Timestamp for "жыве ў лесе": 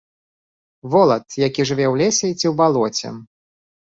1.71-2.27